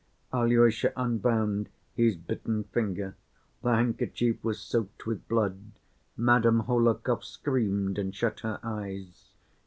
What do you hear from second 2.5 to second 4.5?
finger. The handkerchief